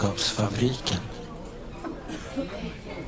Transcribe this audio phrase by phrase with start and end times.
[0.00, 0.98] Kunskapsfabriken.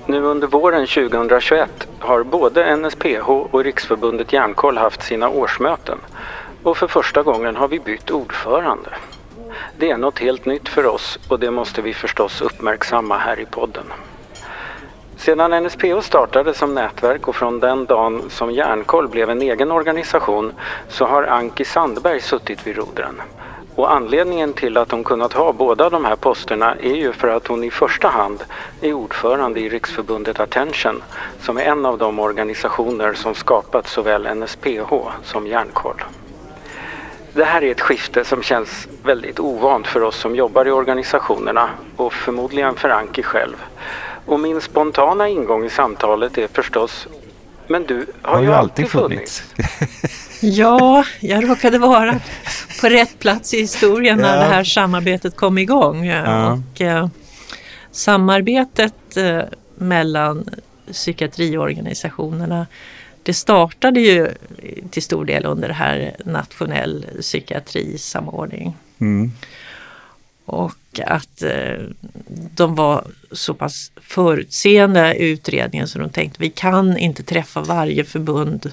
[0.06, 5.98] Nu under våren 2021 har både NSPH och Riksförbundet Järnkoll haft sina årsmöten
[6.62, 8.90] och för första gången har vi bytt ordförande.
[9.78, 13.44] Det är något helt nytt för oss och det måste vi förstås uppmärksamma här i
[13.44, 13.84] podden.
[15.16, 20.52] Sedan NSPH startade som nätverk och från den dagen som Järnkoll blev en egen organisation
[20.88, 23.22] så har Anki Sandberg suttit vid rodren.
[23.74, 27.46] Och anledningen till att hon kunnat ha båda de här posterna är ju för att
[27.46, 28.44] hon i första hand
[28.80, 31.02] är ordförande i Riksförbundet Attention
[31.40, 34.92] som är en av de organisationer som skapat såväl NSPH
[35.24, 36.02] som Järnkoll.
[37.34, 41.70] Det här är ett skifte som känns väldigt ovant för oss som jobbar i organisationerna
[41.96, 43.56] och förmodligen för Anki själv.
[44.26, 47.08] Och min spontana ingång i samtalet är förstås
[47.66, 49.40] men du har, har ju alltid funnits.
[49.40, 50.12] funnits.
[50.40, 52.20] ja, jag råkade vara
[52.82, 56.04] på rätt plats i historien när det här samarbetet kom igång.
[56.06, 56.52] Ja.
[56.52, 57.08] Och, eh,
[57.90, 59.42] samarbetet eh,
[59.76, 60.48] mellan
[60.92, 62.66] psykiatriorganisationerna
[63.22, 64.28] det startade ju
[64.90, 68.76] till stor del under det här nationell psykiatrisamordning.
[68.98, 69.32] Mm.
[70.44, 71.82] Och att eh,
[72.54, 78.04] de var så pass förutseende i utredningen så de tänkte vi kan inte träffa varje
[78.04, 78.72] förbund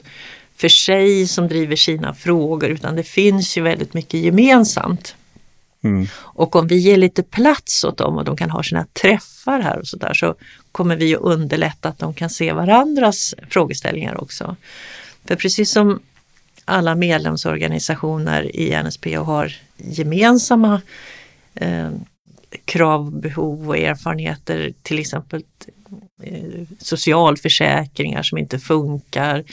[0.60, 5.16] för sig som driver sina frågor utan det finns ju väldigt mycket gemensamt.
[5.84, 6.08] Mm.
[6.16, 9.80] Och om vi ger lite plats åt dem och de kan ha sina träffar här
[9.80, 10.36] och sådär så
[10.72, 14.56] kommer vi att underlätta att de kan se varandras frågeställningar också.
[15.26, 16.00] För precis som
[16.66, 20.82] alla medlemsorganisationer i NSP har gemensamma
[21.56, 21.90] eh,
[22.70, 25.44] krav, behov och erfarenheter, till exempel
[26.24, 29.44] eh, socialförsäkringar som inte funkar,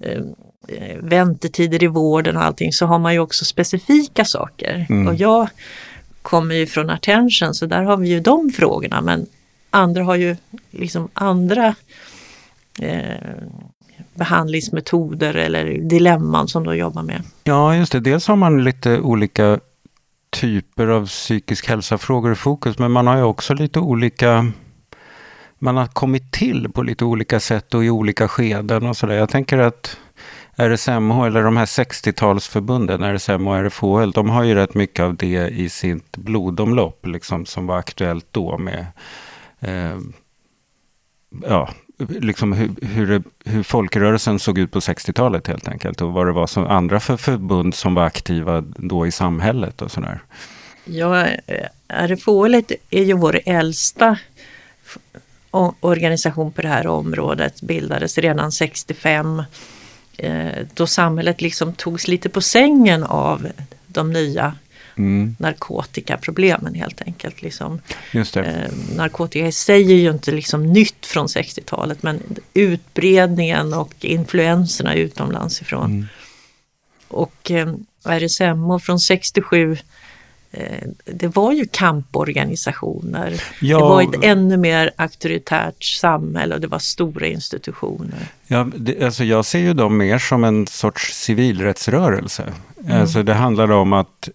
[0.00, 0.22] eh,
[0.68, 4.86] eh, väntetider i vården och allting, så har man ju också specifika saker.
[4.88, 5.08] Mm.
[5.08, 5.48] Och jag
[6.22, 9.26] kommer ju från Attention så där har vi ju de frågorna men
[9.70, 10.36] andra har ju
[10.70, 11.74] liksom andra
[12.80, 13.14] eh,
[14.14, 17.22] behandlingsmetoder eller dilemman som de jobbar med.
[17.44, 18.00] Ja, just det.
[18.00, 19.60] Dels har man lite olika
[20.34, 24.52] typer av psykisk hälsa-frågor i fokus, men man har ju också lite olika
[25.58, 29.14] man har kommit till på lite olika sätt och i olika skeden och sådär.
[29.14, 29.96] Jag tänker att
[30.56, 35.48] RSMH, eller de här 60-talsförbunden, RSMH och RFHL, de har ju rätt mycket av det
[35.48, 38.86] i sitt blodomlopp, liksom, som var aktuellt då med
[39.60, 39.98] eh,
[41.48, 46.32] ja, liksom hur, hur, hur folkrörelsen såg ut på 60-talet helt enkelt och vad det
[46.32, 50.20] var som andra för förbund som var aktiva då i samhället och sådär.
[50.84, 52.54] Ja, eh, RFHL
[52.90, 54.18] är ju vår äldsta
[55.80, 59.42] organisation på det här området, bildades redan 65
[60.18, 63.48] eh, då samhället liksom togs lite på sängen av
[63.86, 64.54] de nya
[64.96, 65.36] mm.
[65.38, 67.42] narkotikaproblemen helt enkelt.
[67.42, 67.80] Liksom.
[68.12, 72.20] Eh, narkotika i sig är ju inte liksom nytt från 60-talet men
[72.54, 75.90] utbredningen och influenserna utomlands ifrån.
[75.90, 76.06] Mm.
[77.08, 77.74] Och eh,
[78.04, 79.76] RSMH från 67
[80.52, 83.42] eh, det var ju kamporganisationer.
[83.60, 88.28] Ja, det var ett ännu mer auktoritärt samhälle och det var stora institutioner.
[88.46, 92.52] Ja, det, alltså jag ser ju dem mer som en sorts civilrättsrörelse.
[92.84, 93.00] Mm.
[93.00, 94.28] Alltså det handlar om att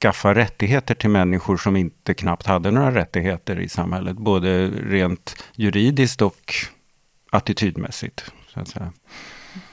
[0.00, 4.16] skaffa rättigheter till människor som inte knappt hade några rättigheter i samhället.
[4.16, 6.54] Både rent juridiskt och
[7.30, 8.24] attitydmässigt.
[8.54, 8.92] Så att säga.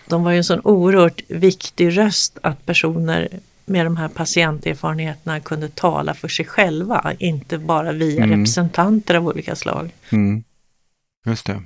[0.07, 3.29] De var ju en sån oerhört viktig röst att personer
[3.65, 8.39] med de här patienterfarenheterna kunde tala för sig själva, inte bara via mm.
[8.39, 9.91] representanter av olika slag.
[10.09, 10.43] Mm.
[11.25, 11.61] Just det.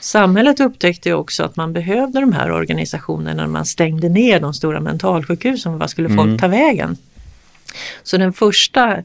[0.00, 4.80] Samhället upptäckte också att man behövde de här organisationerna när man stängde ner de stora
[4.80, 5.78] mentalsjukhusen.
[5.78, 6.38] Vad skulle folk mm.
[6.38, 6.96] ta vägen?
[8.02, 8.96] Så den första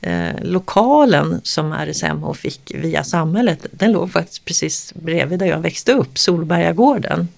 [0.00, 5.92] eh, lokalen som RSMH fick via samhället, den låg faktiskt precis bredvid där jag växte
[5.92, 7.28] upp, Solbergagården.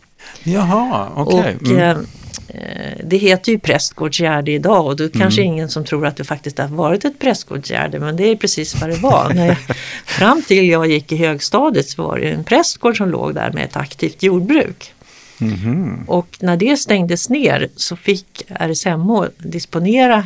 [0.43, 1.57] Jaha, okej.
[1.61, 1.75] Okay.
[1.75, 2.07] Mm.
[2.49, 5.53] Eh, det heter ju prästgårdsgärde idag och det är kanske mm.
[5.53, 8.91] ingen som tror att det faktiskt har varit ett prästgårdsgärde men det är precis vad
[8.91, 9.35] det var.
[9.35, 9.57] jag,
[10.05, 13.65] fram till jag gick i högstadiet så var det en prästgård som låg där med
[13.65, 14.93] ett aktivt jordbruk.
[15.41, 16.05] Mm.
[16.07, 20.25] Och när det stängdes ner så fick RSMH disponera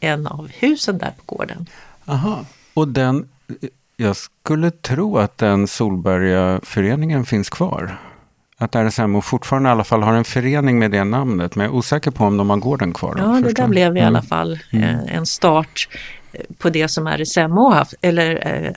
[0.00, 1.66] en av husen där på gården.
[2.06, 2.44] Aha,
[2.74, 3.28] och den,
[3.96, 7.96] jag skulle tro att den Solbergaföreningen finns kvar.
[8.56, 11.78] Att RSMO fortfarande i alla fall har en förening med det namnet, men jag är
[11.78, 13.14] osäker på om de har gården kvar.
[13.18, 14.06] Ja, det där blev i mm.
[14.06, 14.84] alla fall mm.
[14.84, 15.88] Eh, en start
[16.58, 18.72] på det som RSMO har haft, eller eh,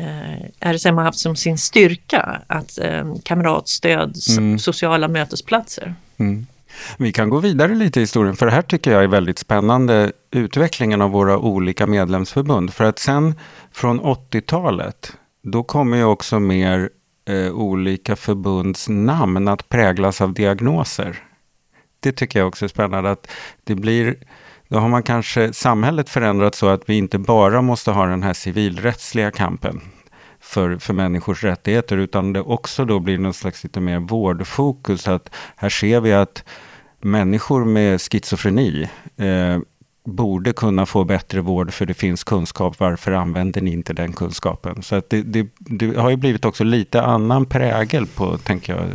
[0.00, 4.58] eh, RSMO har haft som sin styrka, att eh, kamratstöd, mm.
[4.58, 5.94] sociala mötesplatser.
[6.16, 6.46] Mm.
[6.96, 10.12] Vi kan gå vidare lite i historien, för det här tycker jag är väldigt spännande,
[10.30, 12.74] utvecklingen av våra olika medlemsförbund.
[12.74, 13.34] För att sen
[13.72, 16.90] från 80-talet, då kommer ju också mer
[17.28, 21.22] eh, olika förbunds namn att präglas av diagnoser.
[22.00, 23.30] Det tycker jag också är spännande, att
[23.64, 24.16] det blir
[24.68, 28.32] då har man kanske samhället förändrats så att vi inte bara måste ha den här
[28.32, 29.80] civilrättsliga kampen
[30.40, 35.08] för, för människors rättigheter, utan det också då blir någon slags lite mer vårdfokus.
[35.08, 36.44] Att här ser vi att
[37.04, 39.58] människor med schizofreni eh,
[40.04, 42.80] borde kunna få bättre vård för det finns kunskap.
[42.80, 44.82] Varför använder ni inte den kunskapen?
[44.82, 48.88] Så att det, det, det har ju blivit också lite annan prägel på, tänker jag.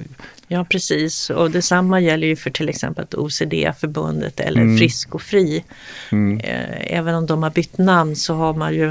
[0.47, 4.77] Ja precis och detsamma gäller ju för till exempel OCD-förbundet eller mm.
[4.77, 5.63] Frisk och Fri.
[6.11, 6.39] Mm.
[6.39, 8.89] Eh, även om de har bytt namn så har man ju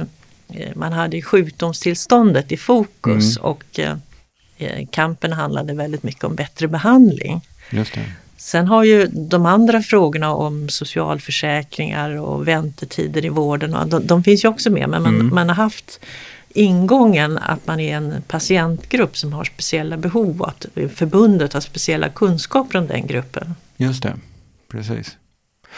[0.48, 3.50] eh, man hade sjukdomstillståndet i fokus mm.
[3.50, 3.80] och
[4.58, 7.40] eh, kampen handlade väldigt mycket om bättre behandling.
[7.70, 8.04] Just det.
[8.38, 14.22] Sen har ju de andra frågorna om socialförsäkringar och väntetider i vården, och de, de
[14.22, 15.34] finns ju också med men man, mm.
[15.34, 16.00] man har haft
[16.48, 22.08] ingången att man är en patientgrupp som har speciella behov och att förbundet har speciella
[22.08, 23.54] kunskaper om den gruppen.
[23.76, 24.14] Just det,
[24.68, 25.16] precis.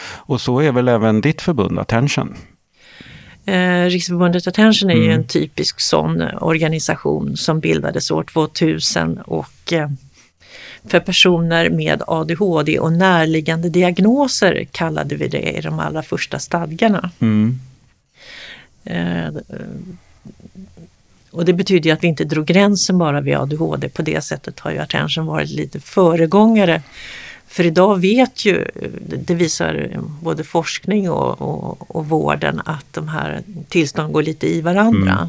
[0.03, 2.37] Och så är väl även ditt förbund Attention?
[3.45, 5.07] Eh, Riksförbundet Attention är mm.
[5.07, 9.91] ju en typisk sån organisation som bildades år 2000 och eh,
[10.85, 17.11] för personer med ADHD och närliggande diagnoser kallade vi det i de allra första stadgarna.
[17.21, 17.61] Mm.
[18.85, 19.29] Eh,
[21.31, 23.89] och det betyder att vi inte drog gränsen bara vid ADHD.
[23.89, 26.83] På det sättet har ju Attention varit lite föregångare.
[27.47, 28.67] För idag vet ju,
[29.27, 34.61] det visar både forskning och, och, och vården att de här tillstånden går lite i
[34.61, 35.13] varandra.
[35.13, 35.29] Mm.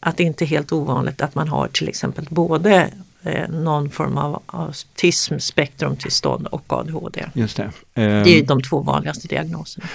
[0.00, 2.88] Att det inte är helt ovanligt att man har till exempel både
[3.22, 7.24] eh, någon form av autism, spektrumtillstånd och ADHD.
[7.34, 7.70] Just det.
[7.94, 9.86] det är ju de två vanligaste diagnoserna.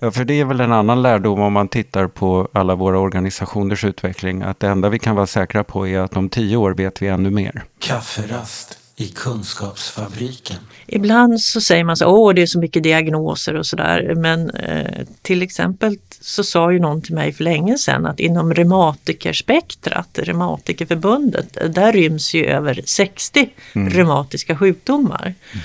[0.00, 3.84] Ja, för det är väl en annan lärdom om man tittar på alla våra organisationers
[3.84, 4.42] utveckling.
[4.42, 7.08] Att det enda vi kan vara säkra på är att om tio år vet vi
[7.08, 7.62] ännu mer.
[7.78, 10.56] Kafferast i Kunskapsfabriken.
[10.86, 14.14] Ibland så säger man så åh det är så mycket diagnoser och sådär.
[14.14, 18.54] Men eh, till exempel så sa ju någon till mig för länge sedan att inom
[18.54, 23.90] reumatikerspektrat, Reumatikerförbundet, där ryms ju över 60 mm.
[23.90, 25.22] reumatiska sjukdomar.
[25.22, 25.64] Mm.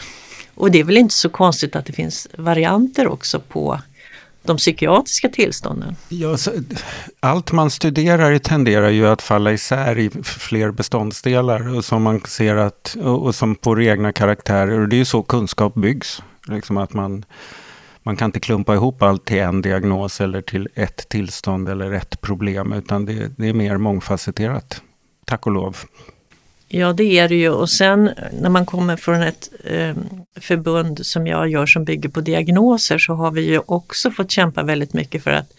[0.55, 3.81] Och det är väl inte så konstigt att det finns varianter också på
[4.47, 5.95] de psykiatriska tillstånden?
[6.09, 6.51] Ja, så,
[7.19, 12.55] allt man studerar tenderar ju att falla isär i fler beståndsdelar och som man ser
[12.55, 14.79] att, och, och som får egna karaktärer.
[14.79, 16.21] Och det är ju så kunskap byggs.
[16.47, 17.25] Liksom att man,
[18.03, 22.21] man kan inte klumpa ihop allt till en diagnos eller till ett tillstånd eller ett
[22.21, 24.81] problem, utan det, det är mer mångfacetterat.
[25.25, 25.77] Tack och lov.
[26.67, 27.49] Ja det är det ju.
[27.49, 28.11] Och sen
[28.41, 29.95] när man kommer från ett eh,
[30.39, 34.63] förbund som jag gör som bygger på diagnoser så har vi ju också fått kämpa
[34.63, 35.53] väldigt mycket för, att,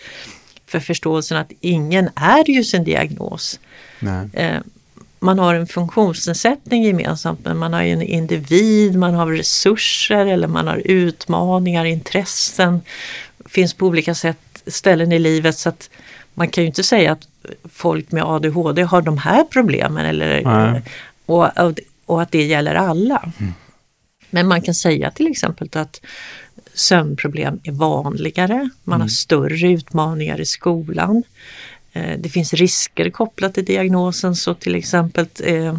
[0.67, 3.61] för förståelsen att ingen är ju sin diagnos.
[4.33, 4.61] Eh,
[5.21, 10.67] man har en funktionsnedsättning gemensamt men man har en individ, man har resurser eller man
[10.67, 12.81] har utmaningar, intressen,
[13.47, 15.59] finns på olika sätt ställen i livet.
[15.59, 15.91] Så att
[16.35, 17.28] man kan ju inte säga att
[17.73, 20.83] folk med ADHD har de här problemen eller,
[21.27, 21.49] och,
[22.07, 23.33] och, att det gäller alla.
[23.41, 23.53] Mm.
[24.31, 26.01] Men man kan säga till exempel att
[26.75, 29.01] sömnproblem är vanligare, man mm.
[29.01, 31.23] har större utmaningar i skolan.
[31.93, 35.79] Eh, det finns risker kopplat till diagnosen så till exempel eh,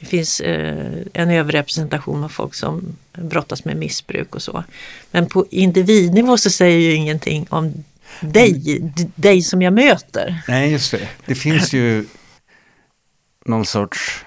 [0.00, 4.64] det finns eh, en överrepresentation av folk som brottas med missbruk och så.
[5.10, 7.84] Men på individnivå så säger ju ingenting om
[8.20, 8.80] dig,
[9.14, 10.42] dig som jag möter.
[10.48, 11.08] Nej, just det.
[11.26, 12.06] Det finns ju
[13.44, 14.24] någon sorts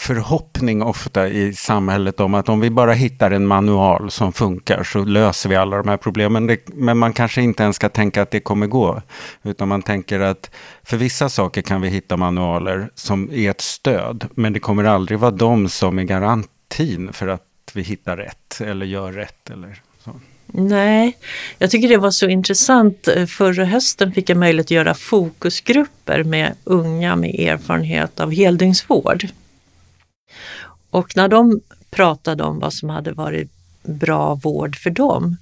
[0.00, 5.04] förhoppning ofta i samhället om att om vi bara hittar en manual som funkar så
[5.04, 6.46] löser vi alla de här problemen.
[6.46, 9.02] Det, men man kanske inte ens ska tänka att det kommer gå.
[9.42, 10.50] Utan man tänker att
[10.82, 14.28] för vissa saker kan vi hitta manualer som är ett stöd.
[14.34, 17.42] Men det kommer aldrig vara de som är garantin för att
[17.74, 19.50] vi hittar rätt eller gör rätt.
[19.50, 19.82] Eller.
[20.52, 21.16] Nej,
[21.58, 23.08] jag tycker det var så intressant.
[23.08, 29.26] Eh, förra hösten fick jag möjlighet att göra fokusgrupper med unga med erfarenhet av heldygnsvård.
[30.90, 33.50] Och när de pratade om vad som hade varit
[33.82, 35.36] bra vård för dem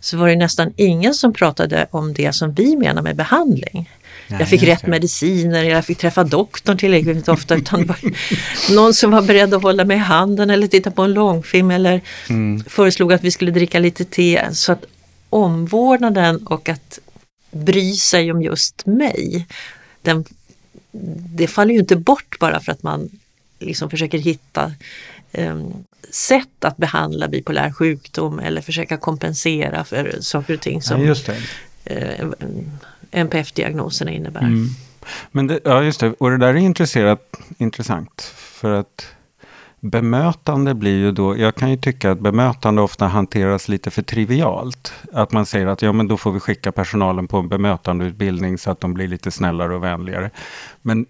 [0.00, 3.90] så var det nästan ingen som pratade om det som vi menar med behandling.
[4.28, 7.96] Nej, jag fick rätt mediciner, jag fick träffa doktorn tillräckligt ofta utan var
[8.74, 12.00] någon som var beredd att hålla mig i handen eller titta på en långfilm eller
[12.28, 12.64] mm.
[12.64, 14.54] föreslog att vi skulle dricka lite te.
[14.54, 14.84] Så att
[15.30, 16.98] omvårdnaden och att
[17.50, 19.46] bry sig om just mig,
[20.02, 20.24] den,
[21.36, 23.10] det faller ju inte bort bara för att man
[23.58, 24.72] liksom försöker hitta
[25.32, 25.58] eh,
[26.10, 31.14] sätt att behandla bipolär sjukdom eller försöka kompensera för saker och ting som ja,
[33.14, 34.42] NPF-diagnoserna innebär.
[34.42, 34.68] Mm.
[35.30, 36.12] Men det, ja, just det.
[36.18, 38.22] Och det där är intresserat, intressant.
[38.36, 39.06] För att
[39.80, 44.92] bemötande blir ju då, jag kan ju tycka att bemötande ofta hanteras lite för trivialt.
[45.12, 48.70] Att man säger att ja men då får vi skicka personalen på en bemötandeutbildning så
[48.70, 50.30] att de blir lite snällare och vänligare.
[50.82, 51.06] Men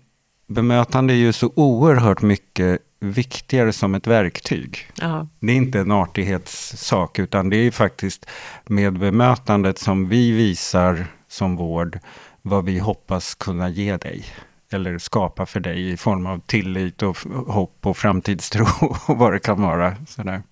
[0.47, 4.79] bemötande är ju så oerhört mycket viktigare som ett verktyg.
[5.01, 5.29] Ja.
[5.41, 8.27] Det är inte en artighetssak utan det är faktiskt
[8.67, 11.99] med bemötandet som vi visar som vård
[12.43, 14.25] vad vi hoppas kunna ge dig
[14.71, 18.67] eller skapa för dig i form av tillit och hopp och framtidstro
[19.07, 19.97] och vad det kan vara.
[20.09, 20.43] Sådär.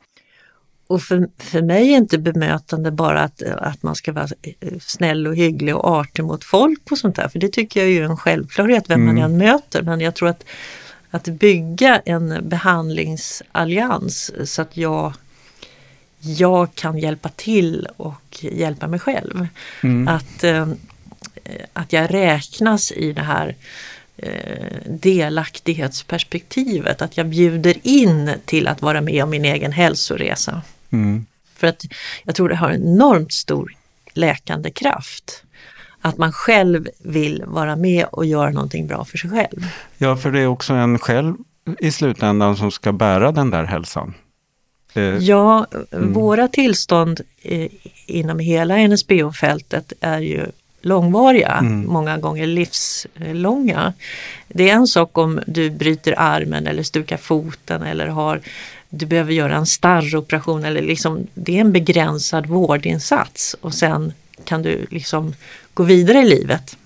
[0.86, 4.28] Och för, för mig är inte bemötande bara att, att man ska vara
[4.80, 7.28] snäll och hygglig och artig mot folk och sånt där.
[7.28, 9.14] För det tycker jag är en självklarhet vem mm.
[9.14, 9.82] man än möter.
[9.82, 10.44] Men jag tror att,
[11.10, 15.12] att bygga en behandlingsallians så att jag,
[16.22, 19.46] jag kan hjälpa till och hjälpa mig själv.
[19.82, 20.08] Mm.
[20.08, 20.68] Att, eh,
[21.72, 23.56] att jag räknas i det här
[24.16, 30.62] Eh, delaktighetsperspektivet, att jag bjuder in till att vara med om min egen hälsoresa.
[30.90, 31.26] Mm.
[31.56, 31.84] För att
[32.24, 33.76] jag tror det har enormt stor
[34.12, 35.44] läkande kraft.
[36.00, 39.68] Att man själv vill vara med och göra någonting bra för sig själv.
[39.98, 41.34] Ja, för det är också en själv
[41.78, 44.14] i slutändan som ska bära den där hälsan.
[44.94, 46.12] Eh, ja, mm.
[46.12, 47.20] våra tillstånd
[48.06, 50.46] inom hela NSBO-fältet är ju
[50.82, 51.86] långvariga, mm.
[51.86, 53.92] många gånger livslånga.
[54.48, 58.40] Det är en sak om du bryter armen eller stukar foten eller har
[58.94, 64.12] du behöver göra en starroperation eller liksom, det är en begränsad vårdinsats och sen
[64.44, 65.34] kan du liksom
[65.74, 66.76] gå vidare i livet.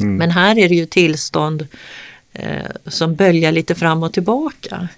[0.00, 0.16] Mm.
[0.16, 1.66] Men här är det ju tillstånd
[2.32, 4.88] eh, som böljar lite fram och tillbaka.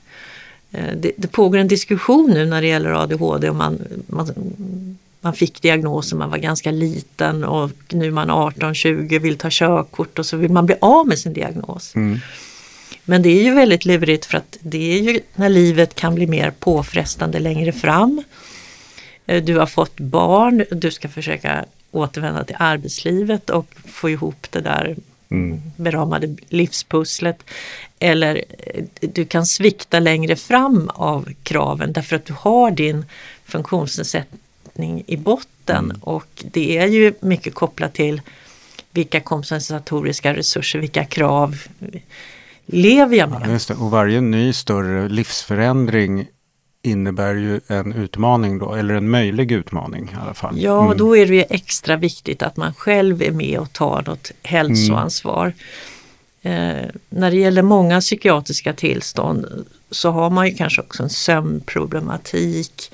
[0.75, 4.29] Eh, det, det, pågår en diskussion nu när det gäller ADHD och man, man
[5.25, 10.19] man fick diagnosen, man var ganska liten och nu är man 18-20 vill ta körkort
[10.19, 11.95] och så vill man bli av med sin diagnos.
[11.95, 12.21] Mm.
[13.05, 16.27] Men det är ju väldigt lurigt för att det är ju när livet kan bli
[16.27, 18.23] mer påfrestande längre fram.
[19.27, 24.61] Eh, du har fått barn, du ska försöka återvända till arbetslivet och få ihop det
[24.61, 24.97] där
[25.35, 25.63] mm.
[25.77, 27.45] beramade livspusslet.
[27.99, 33.05] Eller eh, du kan svikta längre fram av kraven därför att du har din
[33.45, 35.97] funktionsnedsättning i botten mm.
[36.01, 38.21] och det är ju mycket kopplat till
[38.91, 41.63] vilka kompensatoriska resurser, vilka krav
[42.67, 43.61] lever jag med?
[43.69, 46.27] Ja, och varje ny större livsförändring
[46.85, 50.55] innebär ju en utmaning då, eller en möjlig utmaning i alla fall.
[50.59, 50.99] Ja, mm.
[50.99, 55.53] då är det ju extra viktigt att man själv är med och tar något hälsoansvar.
[56.43, 56.77] Mm.
[56.77, 62.91] Eh, när det gäller många psykiatriska tillstånd så har man ju kanske också en sömnproblematik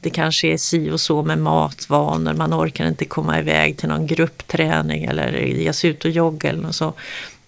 [0.00, 4.06] det kanske är si och så med matvanor, man orkar inte komma iväg till någon
[4.06, 6.94] gruppträning eller ge sig ut och jogga eller så.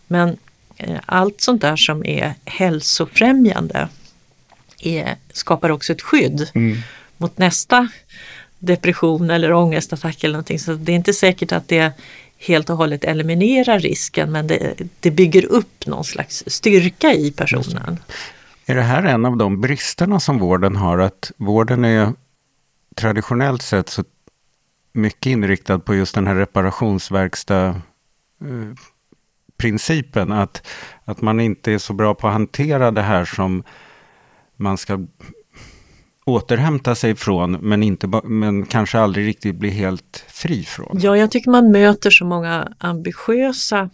[0.07, 0.37] Men
[0.77, 3.89] eh, allt sånt där som är hälsofrämjande
[4.81, 6.79] är, skapar också ett skydd mm.
[7.17, 7.89] mot nästa
[8.59, 10.59] depression eller ångestattack eller någonting.
[10.59, 11.93] Så det är inte säkert att det
[12.39, 17.99] helt och hållet eliminerar risken men det, det bygger upp någon slags styrka i personen.
[18.67, 20.99] Är det här en av de bristerna som vården har?
[20.99, 22.13] Att vården är
[22.95, 24.05] traditionellt sett så
[24.93, 28.75] mycket inriktad på just den här reparationsverkstad eh,
[29.57, 30.33] principen.
[30.33, 30.67] Att,
[31.05, 33.63] att man inte är så bra på att hantera det här som
[34.61, 35.07] man ska
[36.25, 40.99] återhämta sig från men, inte, men kanske aldrig riktigt bli helt fri från.
[41.02, 43.90] Ja, jag tycker man möter så många ambitiösa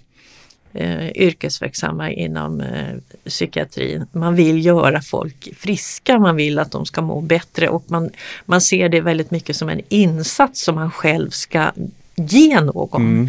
[0.72, 4.06] eh, yrkesverksamma inom eh, psykiatrin.
[4.12, 8.10] Man vill göra folk friska, man vill att de ska må bättre och man,
[8.44, 11.72] man ser det väldigt mycket som en insats som man själv ska
[12.16, 13.02] ge någon.
[13.02, 13.28] Mm.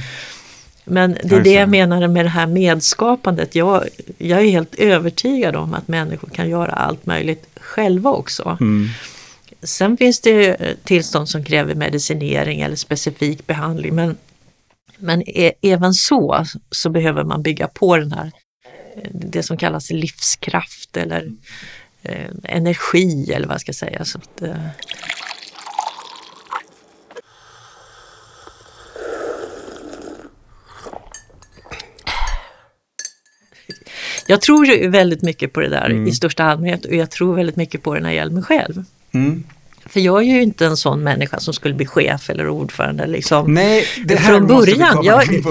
[0.88, 3.56] Men det är det jag menar med det här medskapandet.
[3.56, 3.84] Jag,
[4.17, 8.58] jag är helt övertygad om att människor kan göra allt möjligt själva också.
[8.60, 8.88] Mm.
[9.62, 14.17] Sen finns det tillstånd som kräver medicinering eller specifik behandling men
[14.98, 18.32] men e även så, så behöver man bygga på den här,
[19.12, 21.32] det som kallas livskraft eller
[22.01, 24.06] eh, energi eller vad jag ska säga.
[24.06, 24.67] Så att, eh.
[34.27, 36.07] Jag tror ju väldigt mycket på det där mm.
[36.07, 38.84] i största allmänhet och jag tror väldigt mycket på det när det gäller mig själv.
[39.12, 39.43] Mm.
[39.89, 43.07] För jag är ju inte en sån människa som skulle bli chef eller ordförande.
[43.07, 43.53] Liksom.
[43.53, 45.03] Nej, det här Från början.
[45.03, 45.24] Jag,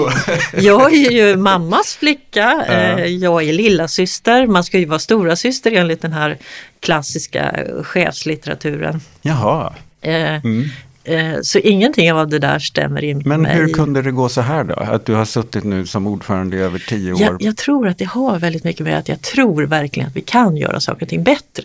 [0.53, 4.47] jag är ju mammas flicka, eh, jag är lilla syster.
[4.47, 6.37] man ska ju vara stora syster enligt den här
[6.79, 9.01] klassiska chefslitteraturen.
[9.21, 9.73] Jaha.
[10.01, 10.69] Eh, Mm.
[11.07, 13.55] Eh, Så ingenting av det där stämmer in Men mig.
[13.55, 14.73] hur kunde det gå så här då?
[14.73, 17.21] Att du har suttit nu som ordförande i över tio år?
[17.21, 20.21] jag, jag tror att det har väldigt mycket med att jag tror verkligen att vi
[20.21, 21.63] kan göra saker och ting bättre.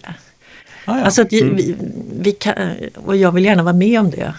[0.85, 1.05] Ah, ja.
[1.05, 1.57] Alltså att Mm.
[1.57, 1.77] vi,
[2.21, 2.55] vi kan,
[2.95, 4.35] och jag vill gärna vara med om det.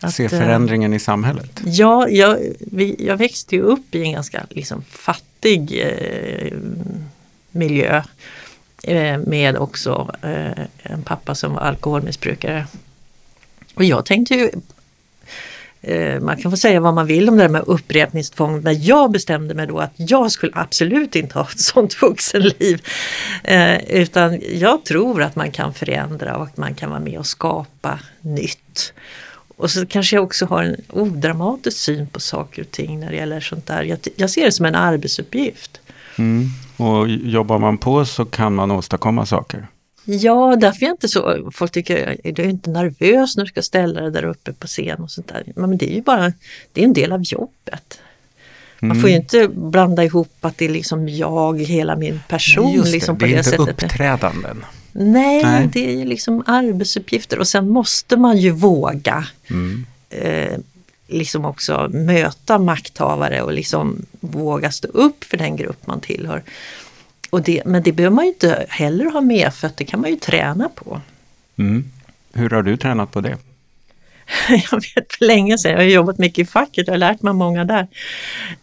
[0.00, 1.60] Att, Se eh, förändringen i samhället.
[1.64, 6.52] Ja, jag, vi, jag växte ju upp i en ganska liksom, fattig eh,
[7.50, 8.02] miljö.
[8.82, 12.66] Eh, med också eh, en pappa som var alkoholmissbrukare.
[13.74, 14.50] Och jag tänkte ju
[15.82, 19.10] eh, man kan få säga vad man vill om det där med upprepningstvång men jag
[19.10, 22.82] bestämde mig då att jag skulle absolut inte ha ett sånt vuxenliv.
[23.44, 27.26] Eh, utan jag tror att man kan förändra och att man kan vara med och
[27.26, 28.92] skapa nytt.
[29.56, 33.16] Och så kanske jag också har en odramatisk syn på saker och ting när det
[33.16, 33.82] gäller sånt där.
[33.82, 35.80] Jag, jag ser det som en arbetsuppgift.
[36.18, 36.48] Mm.
[36.76, 39.66] Och jobbar man på så kan man åstadkomma saker.
[40.04, 43.62] Ja, därför är jag inte så, folk tycker, är du inte nervös när du ska
[43.62, 45.42] ställa dig där uppe på scen och sånt där.
[45.56, 46.32] Men det är ju bara,
[46.72, 48.00] det är en del av jobbet.
[48.80, 52.72] Man får ju inte blanda ihop att det är liksom jag, hela min person.
[52.72, 53.68] Just det, liksom det på är det inte sättet.
[53.84, 54.64] uppträdanden.
[54.92, 55.68] Nej, Nej.
[55.72, 59.86] det är ju liksom arbetsuppgifter och sen måste man ju våga Mm.
[60.10, 60.58] eh,
[61.08, 66.42] liksom också möta makthavare och liksom våga stå upp för den grupp man tillhör.
[67.30, 70.00] Och det, men det behöver man ju inte heller ha med för att det kan
[70.00, 71.00] man ju träna på.
[71.58, 71.84] Mm.
[72.32, 73.36] Hur har du tränat på det?
[74.48, 77.34] Jag vet för länge sedan, jag har jobbat mycket i facket, jag har lärt mig
[77.34, 77.86] många där.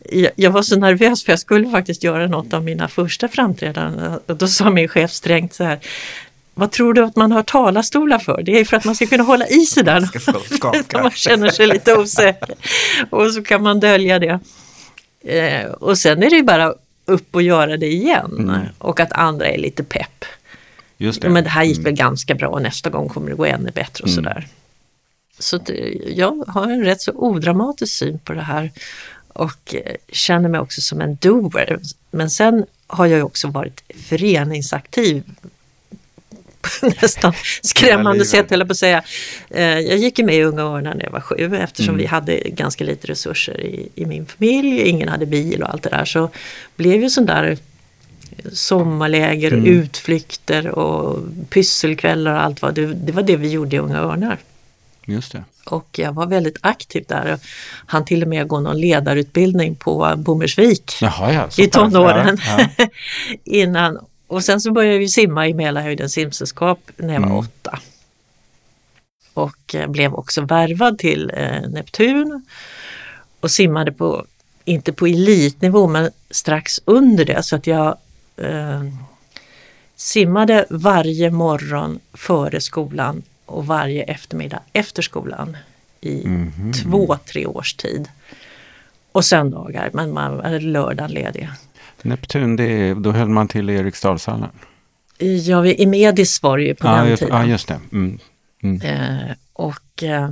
[0.10, 4.20] Jag, jag var så nervös för jag skulle faktiskt göra något av mina första framträdanden
[4.26, 5.80] och då sa min chef strängt så här
[6.54, 8.44] vad tror du att man har talarstolar för?
[8.44, 11.50] Det är för att man ska kunna hålla i sig där och när man känner
[11.50, 12.56] sig lite osäker.
[13.10, 14.40] Och så kan man dölja det.
[15.24, 16.74] Eh, och sen är det ju bara
[17.12, 18.52] upp och göra det igen.
[18.78, 20.26] Och att andra är lite pepp.
[20.98, 21.30] Just det.
[21.30, 24.04] Men det här gick väl ganska bra och nästa gång kommer det gå ännu bättre
[24.04, 24.16] och Mm.
[24.24, 24.48] sådär.
[25.40, 25.74] Så det,
[26.16, 28.72] jag har en rätt så odramatisk syn på det här
[29.28, 31.80] och eh, känner mig också som en doer.
[32.12, 35.24] Men sen har jag ju också varit föreningsaktiv
[36.62, 39.04] på nästan skrämmande sätt, höll jag på att säga.
[39.50, 42.02] Eh, Jag gick ju med i Unga Örnar när jag var sju eftersom Mm.
[42.02, 45.90] vi hade ganska lite resurser i, i min familj, ingen hade bil och allt det
[45.90, 46.06] där.
[46.06, 46.30] Så
[46.76, 47.58] blev ju sån där
[48.54, 49.66] sommarläger Mm.
[49.66, 51.20] utflykter och
[51.50, 54.38] pysselkvällar och allt vad det, det var det vi gjorde i Unga Örnar.
[55.06, 55.44] Just det.
[55.66, 57.38] Och jag var väldigt aktiv där.
[57.86, 61.64] Han till och med gå någon ledarutbildning på Bommersvik Jaha, ja.
[61.64, 62.38] i tonåren.
[62.48, 62.88] Ja, ja.
[63.44, 64.00] Innan.
[64.32, 67.38] Och sen så började vi simma i Mälarhöjdens simsällskap när jag var Mm.
[67.40, 67.80] åtta.
[69.34, 72.46] Och eh, blev också värvad till eh, Neptun.
[73.40, 74.26] Och simmade på,
[74.66, 77.44] inte på elitnivå men strax under det.
[77.44, 77.98] Så att jag
[78.38, 78.84] eh,
[79.96, 85.58] simmade varje morgon före skolan och varje eftermiddag efter skolan
[86.02, 86.74] i Mhm.
[86.74, 88.08] två, tre års tid.
[89.12, 91.50] Och söndagar, men man hade lördagen ledig.
[92.04, 94.50] Neptun, det då höll man till i Eriksdalshallen.
[95.18, 97.38] Ja, i Medis var det ju på Ja, den just, tiden.
[97.38, 97.80] ja, just det.
[97.92, 98.20] Mm.
[98.64, 98.82] Mm.
[98.82, 100.30] Eh, och eh,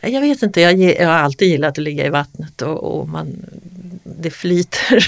[0.00, 3.36] jag vet inte, jag, jag har alltid gillat att ligga i vattnet och, och man,
[4.04, 5.06] det flyter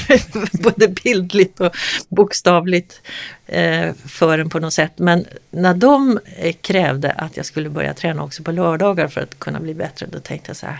[0.62, 1.76] både bildligt och
[2.08, 3.00] bokstavligt
[3.46, 4.92] eh, för en på något sätt.
[4.96, 9.38] Men när de eh, krävde att jag skulle börja träna också på lördagar för att
[9.38, 10.78] kunna bli bättre, då tänkte jag så här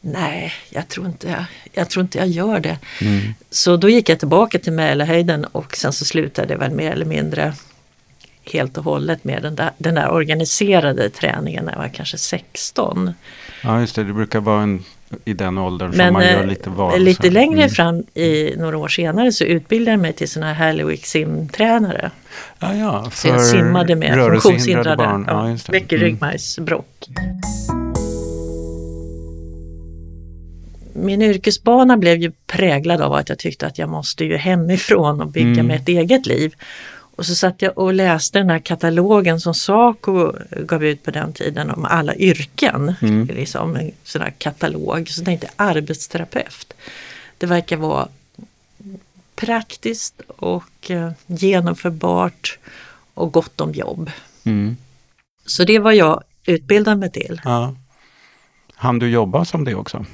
[0.00, 2.78] Nej, jag tror inte jag, jag, tror inte jag gör det.
[3.00, 3.20] Mm.
[3.50, 7.04] Så då gick jag tillbaka till Mälarhöjden och sen så slutade jag väl mer eller
[7.06, 7.52] mindre
[8.52, 13.12] helt och hållet med den där, den där organiserade träningen när jag var kanske 16.
[13.62, 14.04] Ja, just det.
[14.04, 14.84] Det brukar vara en,
[15.24, 16.92] i den åldern som Men man gör eh, lite val.
[16.92, 17.70] och lite längre Mm.
[17.70, 22.10] fram i några år senare så utbildade jag mig till sån här Halliwick simtränare.
[22.58, 23.10] Ja, ja.
[23.14, 24.96] Så jag simmade med funktionshindrade.
[24.96, 25.24] barn.
[25.28, 25.72] Ja, Ja, just det.
[27.68, 27.89] Mm.
[31.00, 35.28] Min yrkesbana blev ju präglad av att jag tyckte att jag måste ju hemifrån och
[35.28, 35.66] bygga Mm.
[35.66, 36.54] mig ett eget liv.
[37.16, 40.32] Och så satt jag och läste den här katalogen som Saco
[40.66, 42.94] gav ut på den tiden om alla yrken.
[43.02, 43.26] Mm.
[43.26, 45.08] Liksom en sån här katalog.
[45.08, 46.72] Så tänkte jag arbetsterapeut.
[47.38, 48.08] Det verkar vara
[49.36, 52.58] praktiskt och eh, genomförbart
[53.14, 54.10] och gott om jobb.
[54.44, 54.76] Mm.
[55.46, 57.40] Så det var jag utbildad mig till.
[57.44, 57.74] Ja.
[58.74, 60.06] Han du jobba som det också?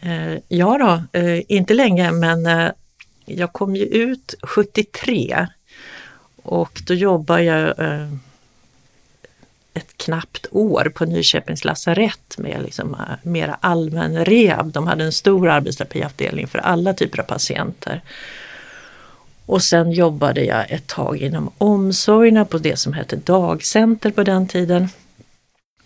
[0.00, 2.70] Eh, ja då, eh, inte länge men eh,
[3.24, 5.46] jag kom ju ut 73
[6.42, 8.12] och då jobbade jag eh,
[9.74, 14.72] ett knappt år på Nyköpings lasarett med liksom eh, mera allmän rehab.
[14.72, 18.02] De hade en stor arbetsterapiavdelning för alla typer av patienter.
[19.46, 24.48] Och sen jobbade jag ett tag inom omsorgerna på det som hette dagcenter på den
[24.48, 24.88] tiden.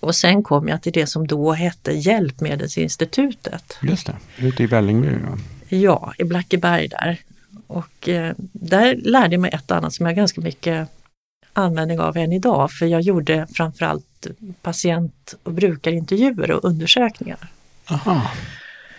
[0.02, 3.78] Och sen kom jag till det som då hette Hjälpmedelsinstitutet.
[3.82, 5.08] Just det, ute i Vällingby.
[5.08, 5.38] Ja,
[5.68, 7.20] ja i Blackeberg där.
[7.66, 10.88] Och eh, där lärde jag mig ett och annat som jag ganska mycket
[11.52, 12.72] användning av än idag.
[12.72, 14.26] För jag gjorde framförallt
[14.62, 17.50] patient och brukarintervjuer och undersökningar.
[17.90, 18.30] Aha.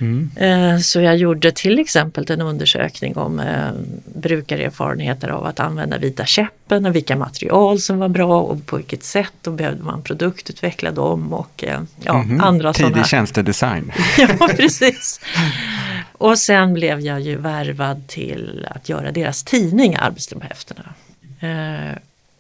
[0.04, 0.30] Mm.
[0.76, 3.70] Eh, så jag gjorde till exempel en undersökning om eh,
[4.16, 9.04] brukarerfarenheter av att använda vita käppen och vilka material som var bra och på vilket
[9.04, 12.42] sätt och behövde man produktutveckla dem och eh, ja, Mhm.
[12.42, 13.04] andra Tidig sådana.
[13.08, 13.92] tjänstedesign.
[14.18, 15.20] ja, precis.
[16.12, 20.94] Och sen blev jag ju värvad till att göra deras tidning, Arbetsterapeuterna.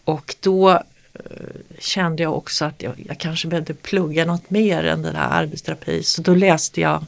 [0.03, 0.83] Och då
[1.79, 6.03] kände jag också att jag, jag kanske behövde plugga något mer än den här arbetsterapi.
[6.03, 7.05] Så då läste jag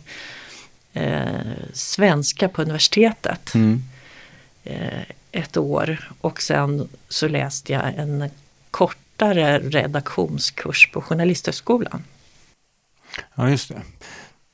[1.74, 3.84] svenska på universitetet Mm.
[4.64, 8.30] eh, ett år och sen så läste jag en
[8.72, 12.04] kortare redaktionskurs på Journalisthögskolan.
[13.36, 13.82] Ja, just det.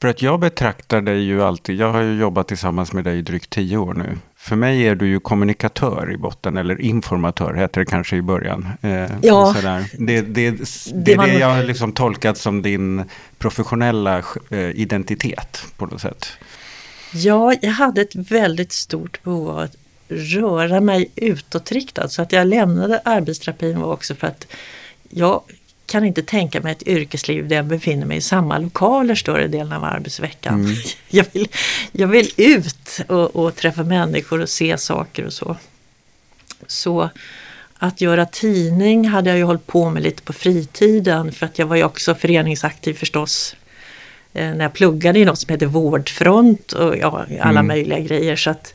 [0.01, 3.21] För att jag betraktar dig ju alltid, jag har ju jobbat tillsammans med dig i
[3.21, 4.17] drygt tio år nu.
[4.41, 8.67] För mig är du ju kommunikatör i botten, eller informatör heter det kanske i början.
[8.81, 9.53] Eh, Ja.
[9.55, 9.85] sådär.
[9.97, 13.03] Det, det, det, Det är det jag har liksom tolkat som din
[13.37, 16.27] professionella eh, identitet på något sätt.
[17.13, 19.75] Ja, jag hade ett väldigt stort behov av att
[20.09, 24.47] röra mig utåtriktad så att jag lämnade arbetsterapin var också för att
[25.09, 25.41] jag
[25.91, 29.73] kan inte tänka mig ett yrkesliv där jag befinner mig i samma lokaler större delen
[29.73, 30.75] av arbetsveckan.
[31.09, 31.47] Jag, vill,
[31.91, 35.55] jag vill ut och, och träffa människor och se saker och så.
[36.67, 37.09] Så
[37.77, 41.65] att göra tidning hade jag ju hållit på med lite på fritiden för att jag
[41.65, 43.55] var ju också föreningsaktiv förstås
[44.33, 47.67] eh, när jag pluggade i något som heter Vårdfront och ja, alla Mm.
[47.67, 48.35] möjliga grejer.
[48.35, 48.73] Så att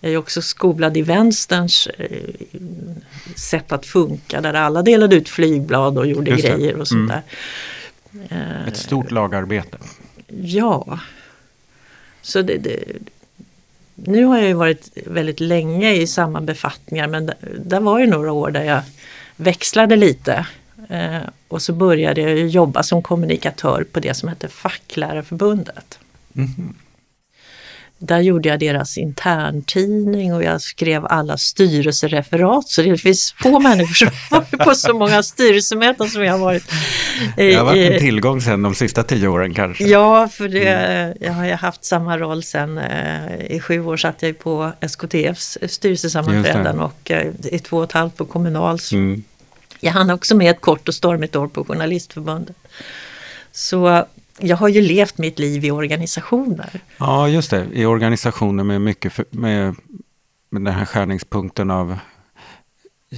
[0.00, 2.10] jag är också skolad i vänsterns eh,
[3.36, 7.22] sätt att funka där alla delade ut flygblad och gjorde grejer och sånt Mm.
[8.30, 8.62] där.
[8.62, 9.78] Eh, Ett stort lagarbete.
[10.28, 10.98] Ja.
[12.22, 12.78] Så det, det,
[13.94, 18.32] nu har jag ju varit väldigt länge i samma befattningar men där, var ju några
[18.32, 18.80] år där jag
[19.36, 20.46] växlade lite.
[20.88, 25.98] Eh, och så började jag jobba som kommunikatör på det som hette Facklärarförbundet.
[26.32, 26.74] Mhm.
[27.98, 32.68] Där gjorde jag deras interntidning och jag skrev alla styrelsereferat.
[32.68, 36.72] Så det finns få människor som varit på så många styrelsemöten som jag har varit.
[37.36, 39.84] Det har varit en tillgång sen de sista tio åren kanske.
[39.84, 44.38] Ja, för det, jag har haft samma roll sen eh, i sju år satt jag
[44.38, 48.92] på SKTFs styrelsesammanträden och eh, i två och ett halvt på Kommunals.
[48.92, 49.24] Mm.
[49.80, 52.56] Jag hann också med ett kort och stormigt år på Journalistförbundet.
[53.52, 54.06] Så
[54.40, 56.80] jag har ju levt mitt liv i organisationer.
[56.98, 57.66] Ja, just det.
[57.72, 59.74] I organisationer med mycket för, med,
[60.50, 61.98] med den här skärningspunkten av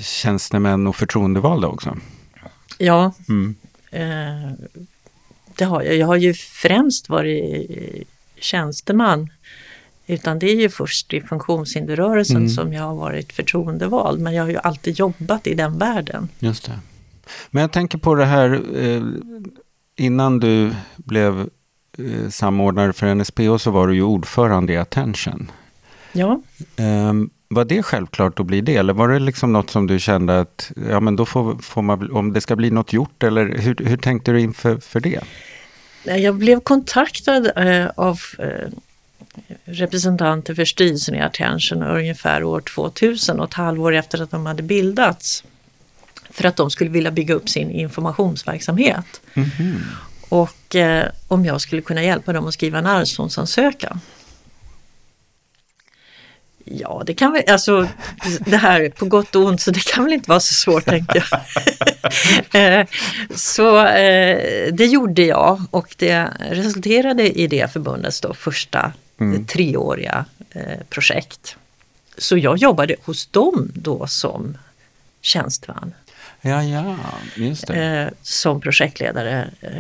[0.03, 1.97] tjänstemän och förtroendevalda också.
[2.79, 3.55] Ja, Mm.
[3.91, 4.53] eh,
[5.57, 5.97] det har jag.
[5.97, 8.09] Jag har ju främst varit
[8.41, 9.29] tjänsteman.
[10.07, 12.49] Utan det är ju först i funktionshinderrörelsen Mm.
[12.49, 14.21] som jag har varit förtroendevald.
[14.21, 16.29] Men jag har ju alltid jobbat i den världen.
[16.39, 16.79] Just det.
[17.51, 19.03] Men jag tänker på det här, eh,
[19.99, 21.49] innan du blev
[21.99, 25.51] eh, samordnare för NSPO så var du ju ordförande i Attention.
[26.13, 26.41] Ja,
[26.77, 27.13] Eh,
[27.49, 28.77] var det självklart att bli det?
[28.77, 32.13] Eller var det liksom något som du kände att, ja men då får, får man,
[32.13, 35.21] om det ska bli något gjort, eller hur, hur tänkte du inför för det?
[36.05, 38.69] Jag blev kontaktad eh, av eh,
[39.65, 44.63] representanter för styrelsen i Attention ungefär år 2000 och ett halvår efter att de hade
[44.63, 45.45] bildats.
[46.39, 49.21] För att de skulle vilja bygga upp sin informationsverksamhet.
[50.29, 54.01] Och eh, om jag skulle kunna hjälpa dem att skriva en arvsfondsansökan.
[56.65, 57.89] Ja, det kan väl, alltså
[58.39, 61.23] det här på gott och ont så det kan väl inte vara så svårt tänkte
[61.31, 61.41] jag.
[62.53, 62.87] Eh,
[63.35, 70.25] så eh, det gjorde jag och det resulterade i det förbundets då första eh, treåriga
[70.51, 71.57] eh, projekt.
[72.19, 74.59] Så jag jobbade hos dem då som
[75.21, 75.93] tjänsteman,
[76.49, 76.97] Ja, ja,
[77.37, 77.75] just det.
[77.85, 79.51] eh, som projektledare.
[79.61, 79.71] Eh,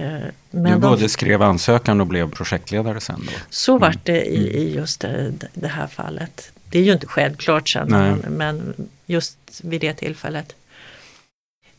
[0.50, 3.32] du men de, både skrev ansökan och blev projektledare sen då?
[3.50, 6.52] så vart det i, i just det, det här fallet.
[6.70, 8.74] Det är ju inte självklart sen, men, men
[9.06, 10.54] just vid det tillfället.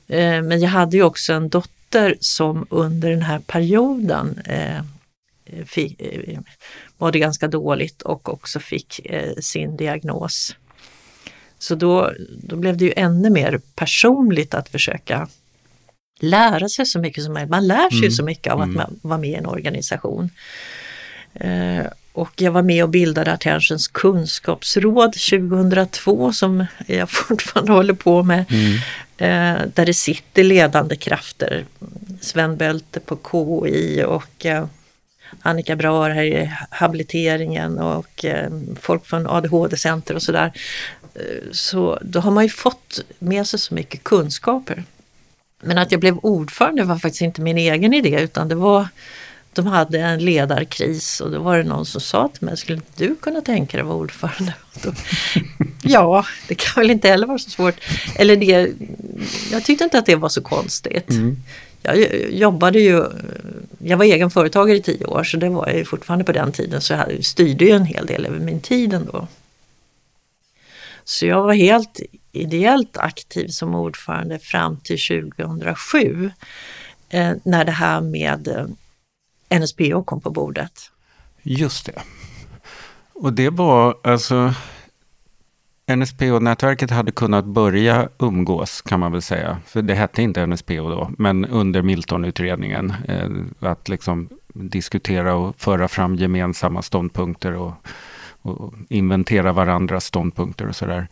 [0.08, 4.82] Eh, Men jag hade ju också en dotter som under den här perioden eh,
[5.66, 6.02] fick,
[6.98, 10.56] mådde ganska dåligt och också fick eh, sin diagnos.
[11.60, 12.12] Så då,
[12.44, 15.28] då blev det ju ännu mer personligt att försöka
[16.20, 17.50] lära sig så mycket som möjligt.
[17.50, 18.12] Man lär sig mm.
[18.12, 19.00] så mycket av att mm.
[19.02, 20.30] vara med i en organisation.
[21.34, 28.24] Eh, och jag var med och bildade Attentions kunskapsråd 2002 som jag fortfarande håller på
[28.24, 28.46] med.
[28.50, 28.74] Mm.
[29.18, 31.66] Eh, där det sitter ledande krafter.
[32.22, 34.66] Sven Bölte på KI och eh,
[35.42, 38.26] Annika Brahr här i habiliteringen och
[38.80, 40.52] folk från ADHD-center och sådär.
[41.16, 44.84] Eh, så då har man ju fått med sig så mycket kunskaper.
[45.62, 48.88] Men att jag blev ordförande var faktiskt inte min egen idé utan det var
[49.54, 53.06] de hade en ledarkris och då var det någon som sa till mig, skulle inte
[53.08, 54.54] du kunna tänka dig att vara ordförande?
[54.84, 54.94] Då,
[55.84, 57.76] ja, det kan väl inte heller vara så svårt.
[58.16, 58.74] Eller det,
[59.52, 61.10] jag tyckte inte att det var så konstigt.
[61.10, 61.38] Mm.
[61.82, 61.98] Jag
[62.32, 63.04] jobbade ju,
[63.80, 66.52] jag var egen företagare i tio år så det var jag ju fortfarande på den
[66.52, 69.28] tiden så jag styrde ju en hel del över min tid ändå.
[71.10, 72.00] Så jag var helt
[72.32, 75.00] ideellt aktiv som ordförande fram till
[75.34, 76.32] 2007
[77.10, 80.92] eh, när det här med eh, NSPO kom på bordet.
[81.42, 82.02] Just det.
[83.14, 84.54] Och det var alltså
[85.96, 89.58] NSPO-nätverket hade kunnat börja umgås kan man väl säga.
[89.66, 92.94] För det hette inte NSPO då, men under Milton-utredningen.
[93.08, 93.30] Eh,
[93.70, 97.74] att liksom diskutera och föra fram gemensamma ståndpunkter och,
[98.50, 101.08] och inventera varandras ståndpunkter och sådär.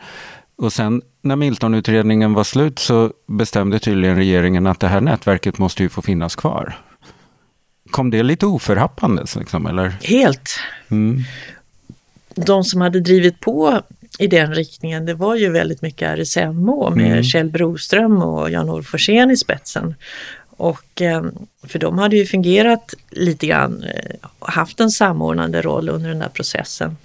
[0.55, 5.83] Och sen när Milton-utredningen var slut så bestämde tydligen regeringen att det här nätverket måste
[5.83, 6.77] ju få finnas kvar.
[7.91, 9.35] Kom det lite oförhappandes?
[9.35, 9.89] Liksom, eller?
[10.01, 10.59] Helt.
[10.91, 11.23] Mm.
[12.35, 13.81] De som hade drivit på
[14.19, 17.23] i den riktningen, det var ju väldigt mycket RSMO med mm.
[17.23, 19.95] Kjell Broström och Jan-Olof Forsén i spetsen.
[20.57, 21.25] Och, eh,
[21.63, 26.29] för de hade ju fungerat lite grann, eh, haft en samordnande roll under den där
[26.29, 26.97] processen.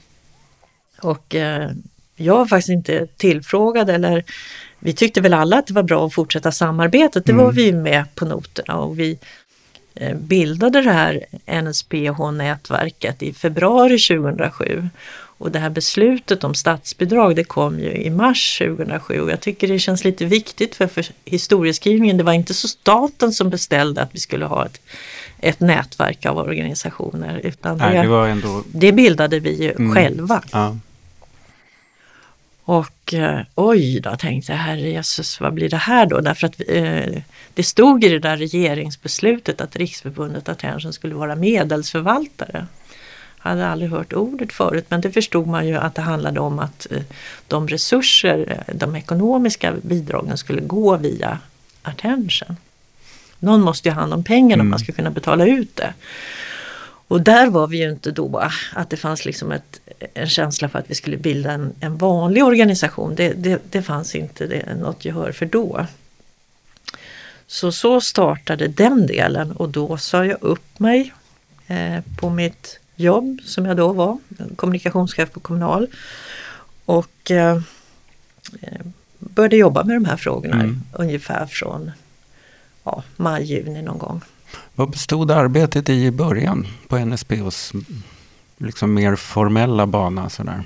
[1.04, 1.70] Och eh,
[2.16, 4.24] jag var faktiskt inte tillfrågad eller
[4.78, 7.26] vi tyckte väl alla att det var bra att fortsätta samarbetet.
[7.26, 7.54] Det var mm.
[7.54, 9.18] vi med på noterna och vi
[10.14, 14.88] bildade det här NSPH-nätverket i februari 2007.
[15.38, 19.68] Och det här beslutet om statsbidrag det kom ju i mars 2007 och jag tycker
[19.68, 22.16] det känns lite viktigt för, för historieskrivningen.
[22.16, 24.80] Det var inte så staten som beställde att vi skulle ha ett,
[25.38, 28.62] ett nätverk av organisationer utan Nej, det, det, ändå...
[28.66, 29.94] det bildade vi ju mm.
[29.94, 30.42] själva.
[30.52, 30.76] Ja.
[32.72, 36.20] Och eh, oj då tänkte jag, herre Jesus vad blir det här då?
[36.20, 37.22] Därför att eh,
[37.54, 42.66] det stod i det där regeringsbeslutet att Riksförbundet Attention skulle vara medelsförvaltare
[43.38, 46.86] hade aldrig hört ordet förut men det förstod man ju att det handlade om att
[46.90, 47.02] eh,
[47.48, 51.38] de resurser, eh, de ekonomiska bidragen skulle gå via
[51.82, 52.56] Attention.
[53.38, 54.66] Någon måste ju ha hand om pengarna mm.
[54.66, 55.94] om man ska kunna betala ut det.
[57.12, 59.80] Och där var vi ju inte då att det fanns liksom ett,
[60.14, 63.14] en känsla för att vi skulle bilda en, en vanlig organisation.
[63.14, 65.86] Det, det, det fanns inte det, något gehör för då.
[67.46, 71.12] Så så startade den delen och då sa jag upp mig
[71.66, 74.18] eh, på mitt jobb som jag då var,
[74.56, 75.86] kommunikationschef på Kommunal.
[76.84, 77.60] Och eh,
[79.18, 80.82] började jobba med de här frågorna mm.
[80.92, 81.90] ungefär från
[82.84, 84.20] ja, maj, juni någon gång.
[84.74, 87.72] Vad bestod arbetet i i början på NSPOs
[88.58, 90.30] liksom mer formella bana?
[90.30, 90.62] Sådär?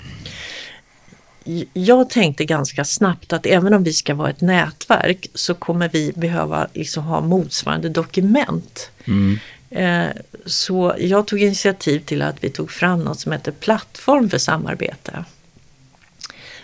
[1.73, 6.13] Jag tänkte ganska snabbt att även om vi ska vara ett nätverk så kommer vi
[6.17, 8.91] behöva liksom ha motsvarande dokument.
[9.05, 9.39] Mm.
[9.71, 10.17] Eh,
[10.47, 15.25] så jag tog initiativ till att vi tog fram något som heter Plattform för samarbete.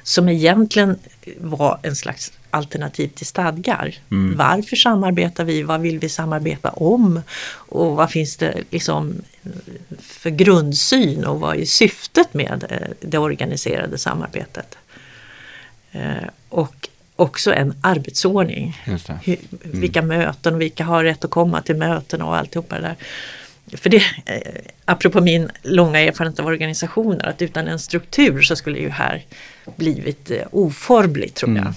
[0.02, 0.98] Som egentligen
[1.38, 3.94] var en slags alternativ till stadgar.
[4.10, 4.36] Mm.
[4.36, 5.62] Varför samarbetar vi?
[5.62, 7.22] Vad vill vi samarbeta om?
[7.54, 9.14] Och vad finns det liksom
[10.00, 14.78] för grundsyn och vad är syftet med eh, det organiserade samarbetet?
[15.92, 18.82] Eh, och också en arbetsordning.
[18.84, 19.38] Mm.
[19.62, 22.96] Vilka möten och vilka har rätt att komma till möten och alltihopa det där.
[23.76, 28.78] För det, eh, apropå min långa erfarenhet av organisationer, att utan en struktur så skulle
[28.78, 29.24] ju här
[29.76, 31.60] blivit eh, oformligt tror jag.
[31.60, 31.74] Mm.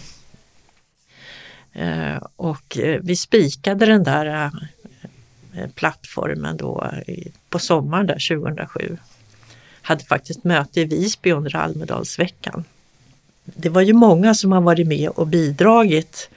[1.75, 4.51] Eh, och eh, vi spikade den där
[5.53, 6.91] eh, plattformen då
[7.49, 8.97] på sommaren där 2007.
[9.81, 12.63] Hade faktiskt möte i Visby under Almedalsveckan
[13.45, 16.29] det var ju många som har varit med och bidragit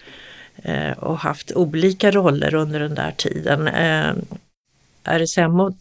[0.96, 3.68] och haft olika roller under den där tiden.
[3.68, 4.12] Eh,
[5.04, 5.74] RSMO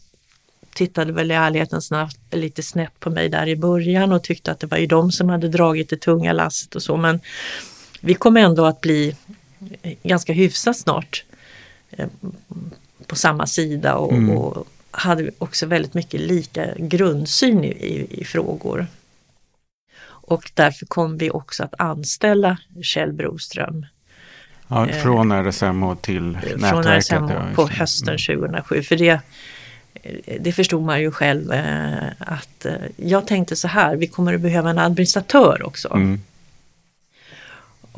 [0.74, 4.60] tittade väl i ärlighetens namn lite snett på mig där i början och tyckte att
[4.60, 7.20] det var ju de som hade dragit det tunga lasset och så men
[8.00, 9.16] vi kom ändå att bli
[10.02, 11.24] ganska hyfsat snart
[11.90, 12.08] eh,
[13.06, 14.36] på samma sida och, mm.
[14.36, 18.86] och hade också väldigt mycket lika grundsyn i, i, i frågor.
[20.06, 23.86] Och därför kom vi också att anställa Kjell Broström
[24.68, 27.04] Ja, från RSMH till från nätverket.
[27.04, 27.74] RSMH ja, just på det.
[27.74, 28.82] hösten 2007.
[28.82, 29.20] För det,
[30.40, 34.40] det förstod man ju själv eh, att eh, jag tänkte så här, vi kommer att
[34.40, 35.88] behöva en administratör också.
[35.94, 36.20] Mm.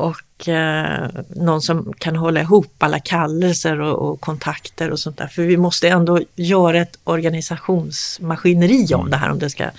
[0.01, 5.27] Och eh, någon som kan hålla ihop alla kallelser och, och kontakter och sånt där.
[5.27, 9.71] För vi måste ändå göra ett organisationsmaskineri om det här om det ska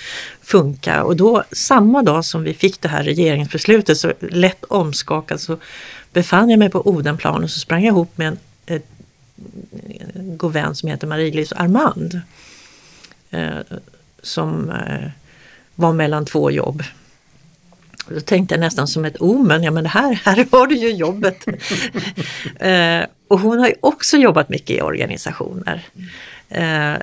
[0.42, 1.04] funka.
[1.04, 5.58] Och då samma dag som vi fick det här regeringsbeslutet så lätt omskakad så
[6.14, 10.76] befann jag mig på Odenplan och så sprang jag ihop med en, en god vän
[10.76, 12.22] som heter Marie-Louise Armand.
[13.32, 13.60] Eh,
[14.24, 15.10] som eh,
[15.76, 16.84] var mellan två jobb.
[18.12, 20.92] Och Då tänkte jag nästan som ett omen, ja men här, här har du ju
[20.92, 21.48] jobbet.
[22.60, 25.86] eh, och hon har ju också jobbat mycket i organisationer.
[26.50, 26.94] Eh,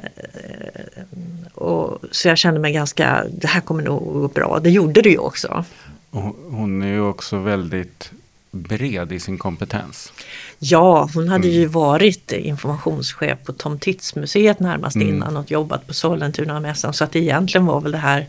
[1.55, 4.61] och, så jag kände mig ganska, det här kommer nog gå bra.
[4.63, 5.65] Det gjorde det ju också.
[6.11, 8.11] Och Hon är ju också väldigt
[8.51, 10.13] bred i sin kompetens.
[10.59, 16.93] Ja, hon hade ju varit informationschef på Tom Tits-museet närmast innan och jobbat på Sollentuna-mässan.
[16.93, 18.27] Så att egentligen var väl det här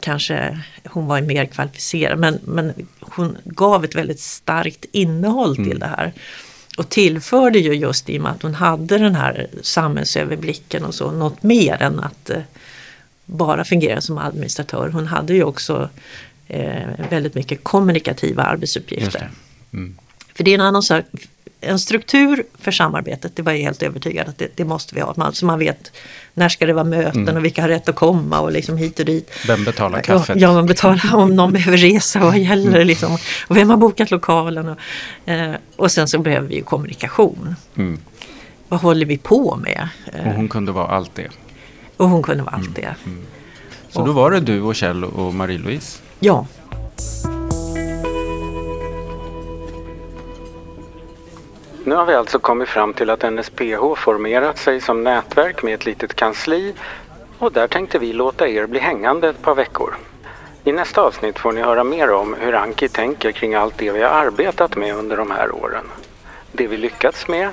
[0.00, 5.86] kanske hon var mer kvalificerad men, men hon gav ett väldigt starkt innehåll till det
[5.86, 6.12] här.
[6.78, 11.10] Och tillförde ju just i och med att hon hade den här samhällsöverblicken och så
[11.10, 12.42] något mer än att eh,
[13.24, 14.88] bara fungera som administratör.
[14.88, 15.88] Hon hade ju också
[16.48, 19.30] eh, väldigt mycket kommunikativa arbetsuppgifter.
[19.70, 19.76] det.
[19.76, 19.98] Mm.
[20.34, 21.04] För det är en annan sak.
[21.60, 25.14] En struktur för samarbetet, det var jag helt övertygad att det, det måste vi ha.
[25.16, 25.92] Man, så man vet
[26.34, 29.04] när ska det vara möten och vilka har rätt att komma och liksom hit och
[29.06, 29.30] dit.
[29.46, 30.40] Vem betalar kaffet?
[30.40, 33.18] Ja, man betalar om någon behöver resa, vad gäller liksom.
[33.48, 34.68] Och vem har bokat lokalen?
[34.68, 34.78] Och,
[35.32, 37.54] eh, och sen så behöver vi ju kommunikation.
[37.76, 37.98] Mm.
[38.68, 39.88] Vad håller vi på med?
[40.12, 41.28] Eh, Och hon kunde vara allt det.
[41.96, 42.94] och hon kunde vara allt det.
[43.90, 45.98] Så då var det du och Kjell och Marie-Louise.
[46.20, 46.46] Ja,
[51.88, 55.86] Nu har vi alltså kommit fram till att NSPH formerat sig som nätverk med ett
[55.86, 56.74] litet kansli
[57.38, 59.96] och där tänkte vi låta er bli hängande ett par veckor.
[60.64, 64.02] I nästa avsnitt får ni höra mer om hur Anki tänker kring allt det vi
[64.02, 65.84] har arbetat med under de här åren.
[66.52, 67.50] Det vi lyckats med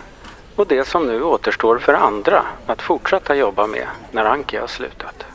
[0.56, 5.26] och det som nu återstår för andra att fortsätta jobba med när Anki har slutat.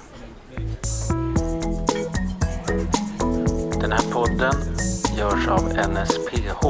[3.81, 4.55] Den här podden
[5.19, 6.67] görs av NSPH,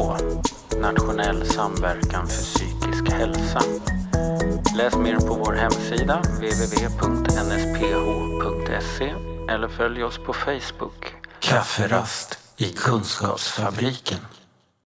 [0.81, 3.63] Nationell samverkan för psykisk hälsa.
[4.77, 7.55] Läs mer på vår hemsida www.nsph.se
[9.53, 11.15] eller följ oss på Facebook.
[11.41, 14.19] Kafferast i Kunskapsfabriken.